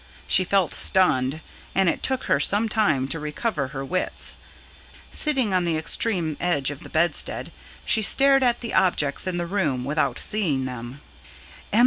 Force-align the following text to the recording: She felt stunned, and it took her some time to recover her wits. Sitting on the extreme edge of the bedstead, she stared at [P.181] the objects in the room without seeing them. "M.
She 0.25 0.43
felt 0.43 0.73
stunned, 0.73 1.41
and 1.75 1.87
it 1.87 2.01
took 2.01 2.23
her 2.23 2.39
some 2.39 2.67
time 2.67 3.07
to 3.09 3.19
recover 3.19 3.67
her 3.67 3.85
wits. 3.85 4.35
Sitting 5.11 5.53
on 5.53 5.63
the 5.63 5.77
extreme 5.77 6.37
edge 6.39 6.71
of 6.71 6.79
the 6.79 6.89
bedstead, 6.89 7.51
she 7.85 8.01
stared 8.01 8.41
at 8.41 8.59
[P.181] 8.61 8.61
the 8.61 8.73
objects 8.83 9.27
in 9.27 9.37
the 9.37 9.45
room 9.45 9.85
without 9.85 10.17
seeing 10.17 10.65
them. 10.65 11.01
"M. 11.71 11.79